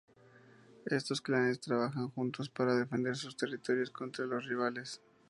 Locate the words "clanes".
1.21-1.59